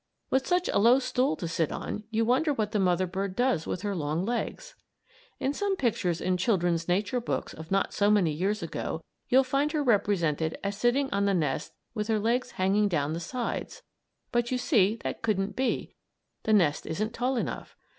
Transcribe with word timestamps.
With 0.31 0.47
such 0.47 0.67
a 0.67 0.79
low 0.79 0.97
stool 0.97 1.35
to 1.35 1.47
sit 1.47 1.71
on 1.71 2.05
you 2.09 2.25
wonder 2.25 2.55
what 2.55 2.71
the 2.71 2.79
mother 2.79 3.05
bird 3.05 3.35
does 3.35 3.67
with 3.67 3.83
her 3.83 3.95
long 3.95 4.25
legs. 4.25 4.73
In 5.39 5.53
some 5.53 5.75
pictures 5.75 6.19
in 6.19 6.37
children's 6.37 6.87
nature 6.87 7.21
books 7.21 7.53
of 7.53 7.69
not 7.69 7.93
so 7.93 8.09
many 8.09 8.31
years 8.31 8.63
ago 8.63 9.03
you'll 9.29 9.43
find 9.43 9.73
her 9.73 9.83
represented 9.83 10.57
as 10.63 10.75
sitting 10.75 11.07
on 11.11 11.25
the 11.25 11.35
nest 11.35 11.73
with 11.93 12.07
her 12.07 12.17
legs 12.17 12.49
hanging 12.53 12.87
down 12.87 13.13
the 13.13 13.19
sides 13.19 13.83
but 14.31 14.49
you 14.49 14.57
see 14.57 14.95
that 15.03 15.21
couldn't 15.21 15.55
be; 15.55 15.93
the 16.45 16.53
nest 16.53 16.87
isn't 16.87 17.13
tall 17.13 17.35
enough. 17.37 17.77